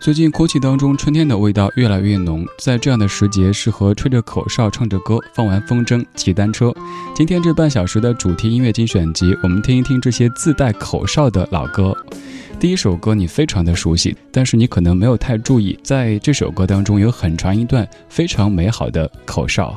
[0.00, 6.72] 最近空气当中春天的味道越来越浓，在这样的时节，适合吹着口哨、唱着歌、放完风筝、骑单车。
[7.16, 11.92] 今天这半小时的主题音乐精选集，我们听一听这些自带口哨的老歌。
[12.60, 19.76] 第一首歌你非常的熟悉，但是你可能没有太注意，在这首歌当中有很长一段非常美好的口哨。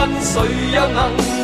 [0.00, 0.40] 问谁
[0.72, 1.39] 又能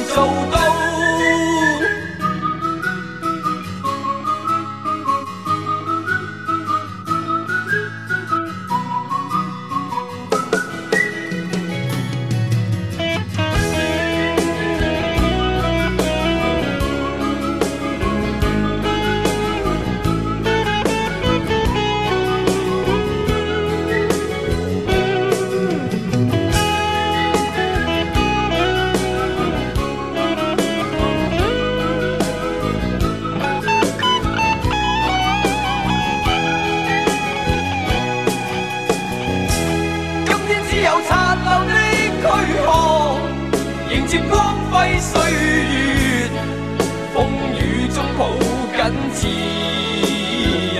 [44.06, 46.30] 迎接光辉岁月
[47.12, 47.26] 风
[47.58, 48.30] 雨中抱
[48.76, 48.78] 紧
[49.12, 49.26] 自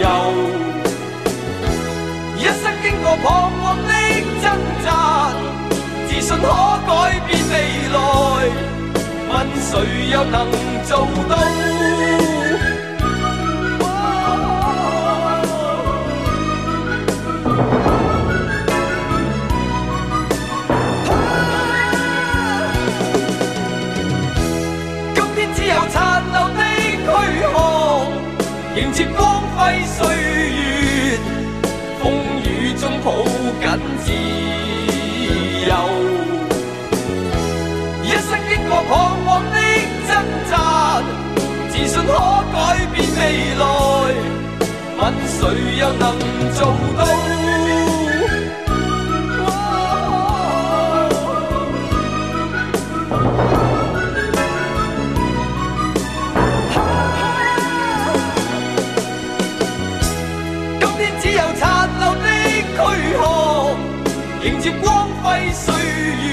[0.01, 0.07] 由
[2.39, 3.93] 一生经过彷徨的
[4.41, 4.45] 挣
[4.85, 5.33] 扎
[6.07, 6.47] 自信可
[6.87, 7.53] 改变未
[7.93, 7.97] 来。
[9.29, 10.47] 问谁又能
[10.85, 12.26] 做到？
[42.07, 42.13] 可
[42.53, 42.57] 改
[42.93, 43.21] 变未
[43.57, 43.63] 来，
[44.99, 45.39] 问谁
[45.79, 46.05] 又能
[46.55, 46.59] 做
[46.97, 47.01] 到？
[60.79, 61.65] 今天只有残
[61.99, 62.27] 留的
[62.73, 62.77] 躯
[63.17, 63.21] 壳，
[64.45, 64.87] 迎接光
[65.23, 66.27] 辉岁月，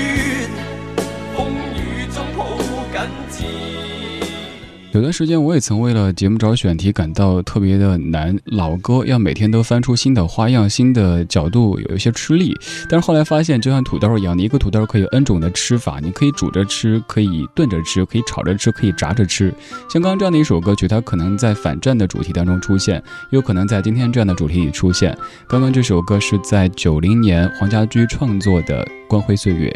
[4.93, 12.55] 有段时间我也曾为了节目找选题感到特别的难，老歌要每天都翻出新的花样、新的角度，有一些吃力。
[12.87, 19.51] 但是后来发现，就像土豆一样，你一个土豆可以 N 种的吃法，你可以煮着吃，可以炖着吃，可以炒着吃，可以炸着吃。
[19.89, 23.01] 像刚刚这样的一首歌曲，它可能在反战的主题当中出现，
[23.31, 25.17] 又可能在今天这样的主题里出现。
[25.47, 29.69] 刚刚这首歌是在九零年黄家驹创作的《光辉岁月》。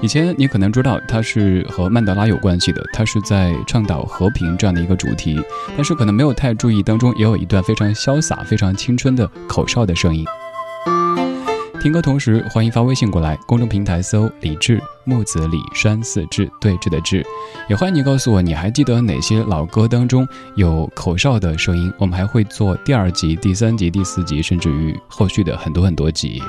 [0.00, 5.38] 以前你可能知道它是和曼德拉有关系的，它是在倡导和平这样的一个主题，
[5.76, 10.24] 但是可能没有太注意，当中也有一段非常潇洒、非常青春的口哨的声音。
[11.80, 17.24] 听歌同时，欢迎发微信过来，公众平台搜“李志木子李山四志对峙的志”，
[17.68, 20.26] 也欢迎你告诉我你还记得哪些老歌当中
[20.56, 26.42] 有口哨的声音，我们还会做第二集、第三集、第四集，甚至于后续的很多很多集。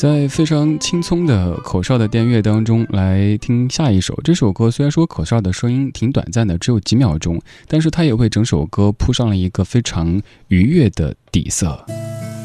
[0.00, 4.18] 在非常轻松的口哨的电乐当中来听下一首。
[4.24, 7.38] 这首歌虽然说口哨的声音挺短暂的，只有几秒钟，
[7.68, 10.18] 但是它也为整首歌铺上了一个非常
[10.48, 11.84] 愉悦的底色。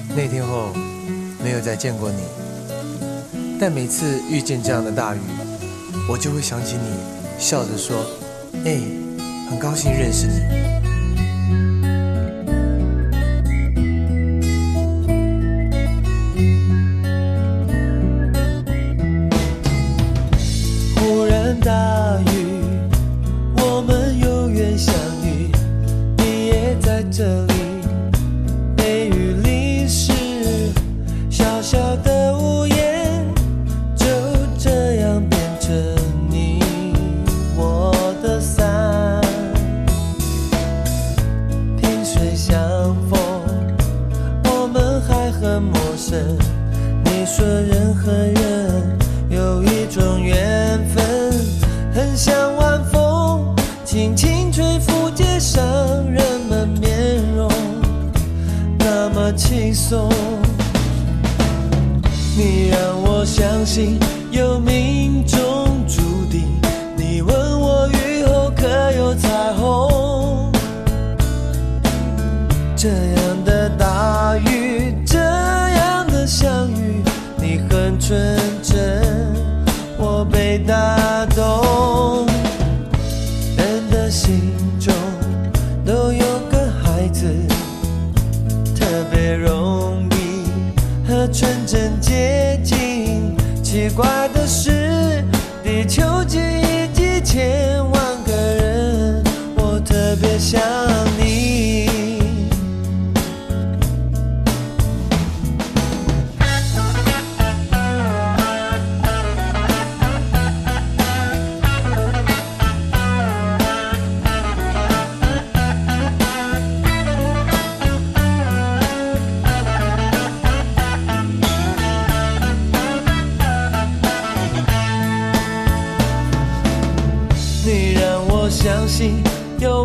[0.09, 0.73] 那天后
[1.41, 2.23] 没有再见过你，
[3.57, 5.19] 但每次遇见这样的大雨，
[6.11, 6.97] 我就会想起你，
[7.39, 8.05] 笑着说
[8.67, 8.81] ：“哎，
[9.49, 10.75] 很高兴认识你。”
[21.65, 22.61] 大雨
[23.57, 25.49] 我们永远相遇
[26.15, 27.64] 你也在这里。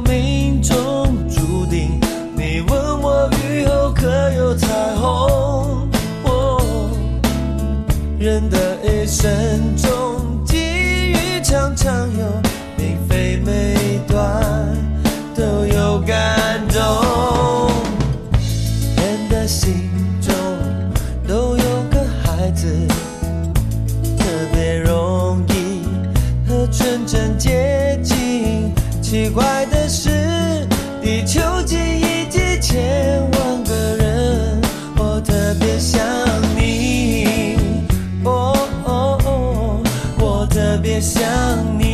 [0.02, 2.00] 命中注定
[2.36, 4.66] 你问我雨后可有彩
[4.96, 5.88] 虹
[6.24, 6.90] 哦
[8.18, 9.30] 人的一生
[9.76, 10.56] 中机
[11.12, 12.26] 遇常常有
[12.76, 14.76] 并非每段
[15.34, 17.70] 都有感动
[18.96, 19.90] 人的心
[20.20, 20.34] 中
[21.26, 22.66] 都有个孩子
[24.18, 25.82] 特别容易
[26.48, 27.59] 和纯真结
[29.10, 30.08] 奇怪的是，
[31.02, 34.60] 地球几亿几千万个人，
[34.98, 36.00] 我特别想
[36.56, 37.56] 你。
[38.22, 39.82] 哦哦哦，
[40.16, 41.26] 我特别想
[41.76, 41.89] 你。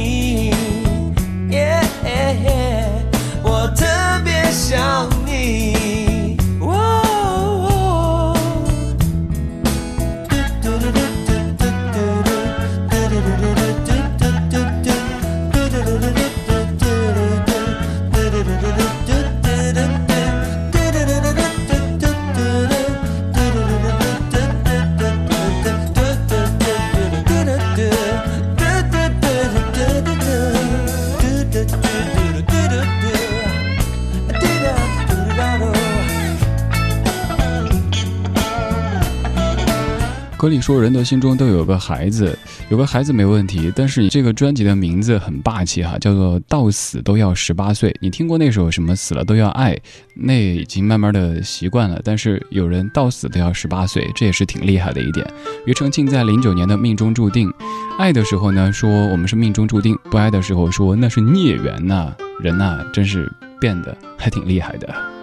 [40.37, 42.39] 歌里说人的心中都有个孩子，
[42.69, 47.95] 有个孩子没问题，但是你这个专辑的名字很霸气哈，叫做到死都要十八岁。
[48.01, 49.75] 你听过那首什么死了都要爱，
[50.15, 55.27] 那已经慢慢的习惯了，但是有人到死都要十八岁，这也是挺厉害的一点。
[55.65, 57.51] 庾澄庆在零九年的命中注定，
[57.99, 62.13] 爱的时候呢说我们是命中注定，不爱的时候说那是孽缘呐，
[62.43, 65.16] 人呐真是变得还挺厉害的。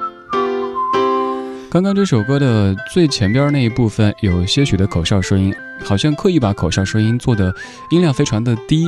[1.73, 5.51] 刚刚这首歌的最前边那一部分有些许的口哨声音，
[5.83, 7.51] 好像刻意把口哨声音做的
[7.89, 8.87] 音量非常的低。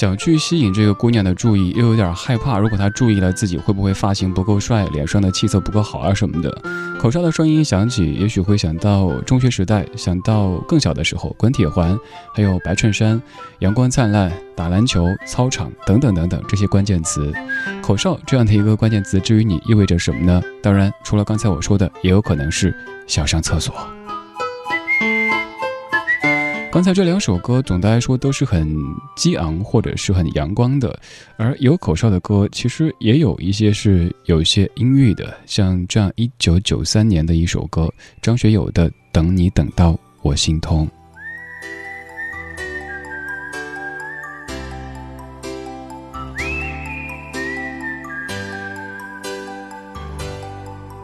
[0.00, 2.58] 想去吸引这个姑娘的注意，又有点害怕。
[2.58, 6.50] 如果她注意了，自己会不会发型不够帅，脸上的气色不够好啊什么的？
[6.98, 11.98] 口哨的声音响起，也许会想到中学时代，想到更小的时候，滚铁环，
[12.34, 13.20] 还有白衬衫，
[13.58, 17.30] 阳光灿烂，打篮球，操场等等等等这些关键词。
[17.82, 20.42] 口哨这样的一个关键词，至于你意味着什么呢？
[20.62, 22.74] 当然，除了刚才我说的，也有可能是
[23.06, 23.74] 想上厕所。
[26.72, 28.72] 刚才这两首歌，总的来说都是很
[29.16, 30.96] 激昂或者是很阳光的，
[31.36, 40.88] 而有口哨的歌，其实也有一些是有一些阴郁的，像这样一九九三年的一首歌，张学友的《等你等到我心痛》。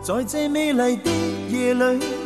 [0.01, 1.11] 在这美丽的
[1.51, 2.26] 夜里。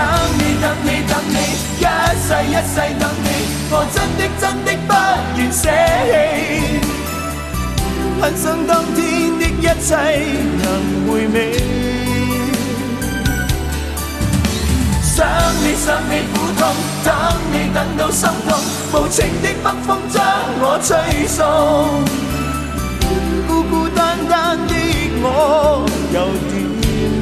[0.00, 1.36] 等你，等你，等你，
[1.76, 1.84] 一
[2.24, 3.28] 世一世等你，
[3.70, 4.90] 我真的真的不
[5.36, 5.62] 愿舍
[6.08, 6.10] 弃。
[8.18, 8.98] 很想当天
[9.38, 9.88] 的一切
[10.62, 10.64] 能
[11.06, 11.36] 回味，
[15.02, 15.14] 想
[15.62, 16.60] 你想你苦痛，
[17.04, 17.08] 等
[17.52, 18.50] 你等到心痛，
[18.92, 20.16] 无情的北风将
[20.62, 20.88] 我吹
[21.28, 21.38] 送，
[23.46, 23.98] 孤孤单
[24.30, 24.72] 单的
[25.22, 25.24] 我
[26.14, 26.16] 有
[26.48, 26.52] 点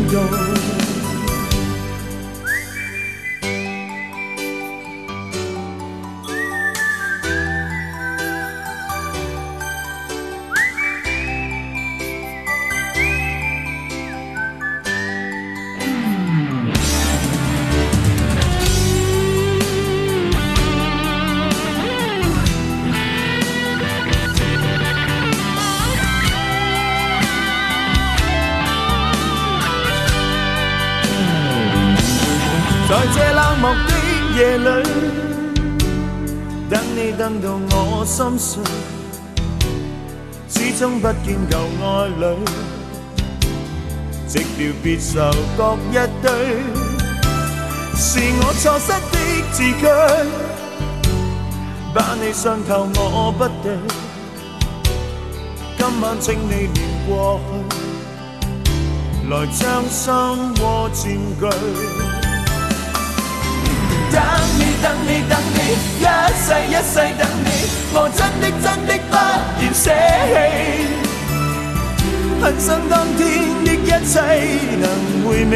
[0.08, 0.47] 痛
[32.88, 33.92] 在这冷漠的？
[34.34, 34.64] 夜里，
[36.70, 38.64] 等你等到我心碎，
[40.48, 42.24] 始终不见旧爱侣，
[44.26, 46.30] 寂寥别愁各一堆，
[47.94, 49.16] 是我错失的
[49.52, 49.84] 字句，
[51.92, 53.76] 把你伤透我不对，
[55.76, 60.14] 今晚请你念过去，来将心
[60.62, 61.04] 窝占
[61.38, 62.07] 据。
[64.12, 64.22] 等
[64.58, 65.58] 你，等你，等你，
[66.00, 66.04] 一
[66.44, 67.48] 世一世等你，
[67.92, 69.12] 我真的真的不
[69.60, 69.84] 愿舍
[70.28, 70.36] 弃。
[72.40, 73.20] 很想当天
[73.64, 74.14] 的一切
[74.78, 74.84] 能
[75.26, 75.52] 回味。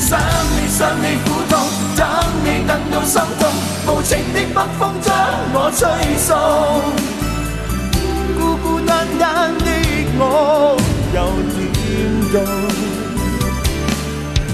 [0.00, 0.18] 想
[0.54, 1.52] 你，想你苦痛，
[1.96, 2.00] 等
[2.44, 3.42] 你等到心痛，
[3.86, 5.06] 无情的北风将
[5.54, 5.80] 我吹
[6.18, 6.28] 送，
[8.38, 9.66] 孤孤单单的
[10.18, 10.76] 我
[11.14, 11.16] 又
[11.54, 11.58] 点
[12.32, 12.87] 动？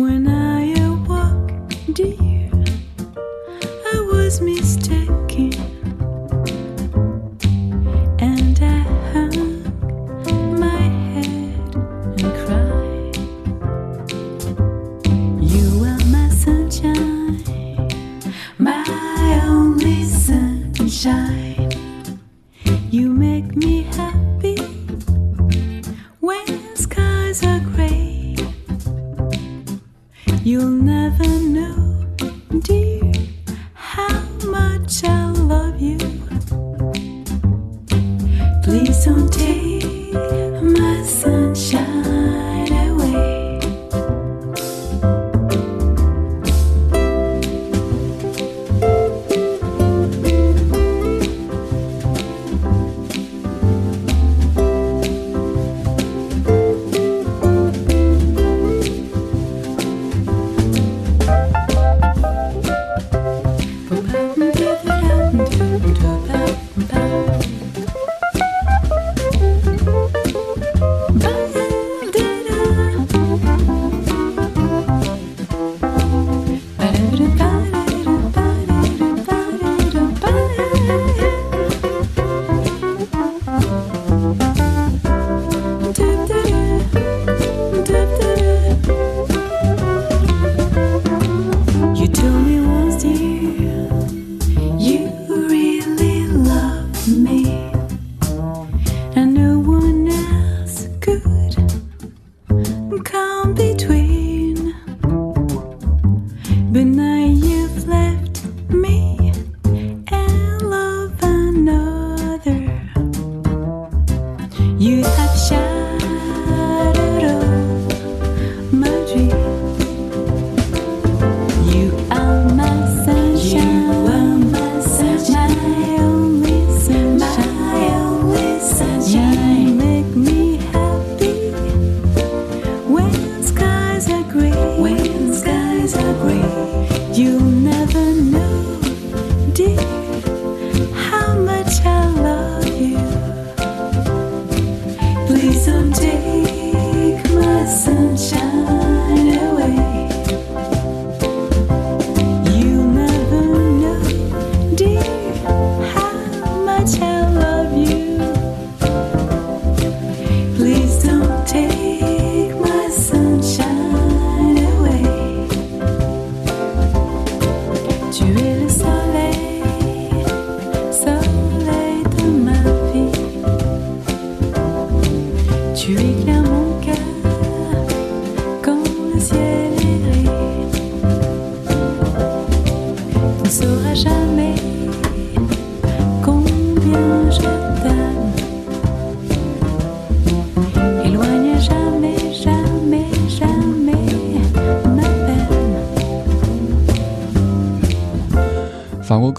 [0.00, 0.39] when I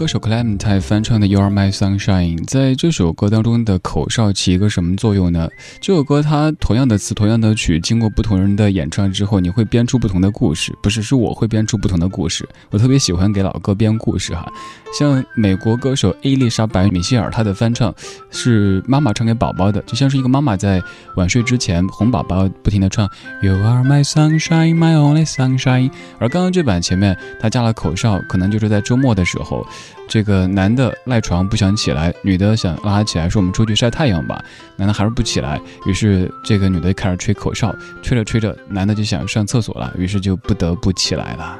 [0.02, 5.48] 歌手 Clementine 翻唱的《You Are My Sunshine》在这首歌当中的口哨起一个什么作用呢？
[5.80, 10.76] 这首歌它同样的词、同样的曲，经过不同人的演唱之后，你会编出不同的故事。
[10.82, 12.50] 不是，是我会编出不同的故事。
[12.72, 14.52] 我特别喜欢给老歌编故事哈。
[14.98, 17.94] 像美国歌手伊丽莎白·米歇尔，她的翻唱
[18.32, 20.82] 是妈妈唱给宝宝的，就像是一个妈妈在
[21.16, 23.08] 晚睡之前哄宝宝，不停的唱
[23.44, 25.92] You are my sunshine, my only sunshine。
[26.18, 29.64] 而刚刚这版前面她加了口哨，可能就是在周末的时候，
[30.08, 34.44] 这个男的赖床不想起来，女的想拉他起来，说我们出去晒太阳吧，
[34.76, 41.58] 男的还是不起来，于是这个女的开始吹口哨，吹着吹着，男的就想上厕所了，于是就不得不起来了。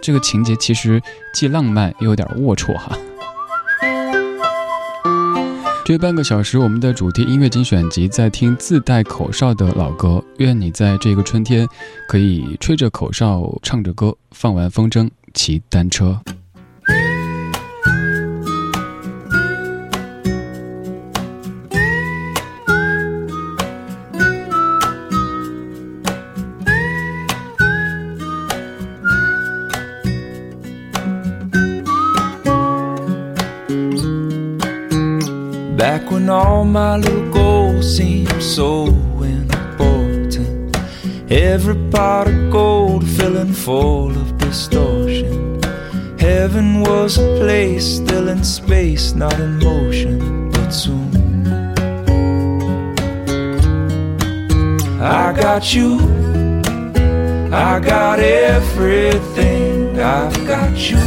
[0.00, 1.02] 这个情节其实
[1.34, 2.96] 既浪漫又有点龌龊哈。
[5.84, 10.22] 这半个小时，我们的主题音乐精选集在听自带口哨的老歌。
[10.36, 11.66] 愿你在这个春天
[12.06, 16.20] 可以吹着口哨，唱着歌，放完风筝，骑单车。
[35.90, 38.88] Back when all my little goals seemed so
[39.38, 40.76] important.
[41.30, 45.62] Every pot of gold filling full of distortion.
[46.18, 51.08] Heaven was a place still in space, not in motion, but soon.
[55.00, 55.92] I got you,
[57.50, 61.00] I got everything, I've got you.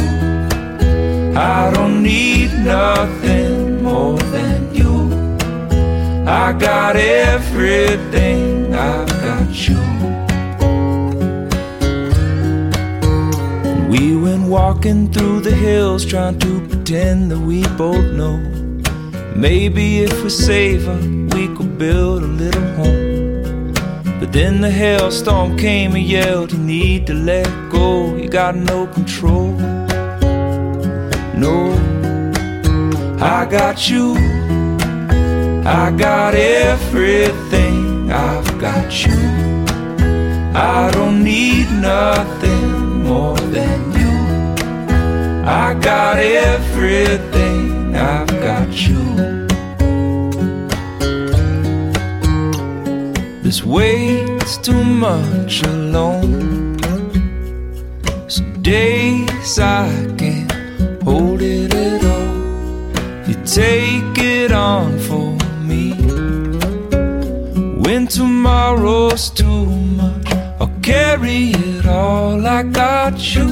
[1.38, 4.71] I don't need nothing more than.
[6.26, 9.76] I got everything, I've got you.
[13.88, 18.38] We went walking through the hills trying to pretend that we both know.
[19.34, 21.00] Maybe if we save her,
[21.34, 23.72] we could build a little home.
[24.20, 28.86] But then the hailstorm came and yelled, You need to let go, you got no
[28.86, 29.48] control.
[31.34, 31.72] No,
[33.20, 34.31] I got you.
[35.64, 38.10] I got everything.
[38.10, 39.14] I've got you.
[40.54, 44.62] I don't need nothing more than you.
[45.46, 47.94] I got everything.
[47.94, 49.02] I've got you.
[53.42, 56.76] This weight's too much alone.
[58.26, 60.52] Some days I can't
[61.04, 63.28] hold it at all.
[63.28, 64.11] You take
[68.12, 72.46] tomorrow's too much, I'll carry it all.
[72.46, 73.48] I got you.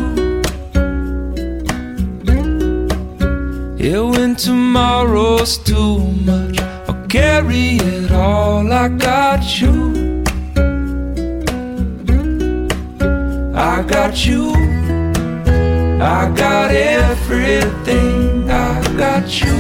[3.79, 8.70] Yeah, when tomorrow's too much, I'll carry it all.
[8.70, 10.23] I got you.
[13.57, 14.53] I got you.
[16.03, 19.60] I got everything, I got you.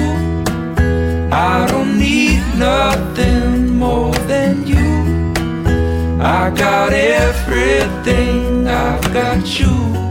[7.30, 10.09] Everything, I've got you.